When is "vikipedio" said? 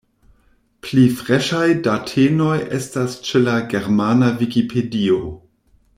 4.41-5.21